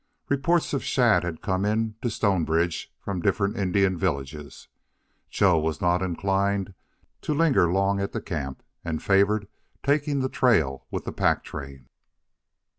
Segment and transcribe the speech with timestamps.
[0.29, 4.67] Reports of Shadd had come in to Stonebridge from different Indian villages;
[5.29, 6.73] Joe was not inclined
[7.21, 9.47] to linger long at the camp, and favored
[9.83, 11.87] taking the trail with the pack train.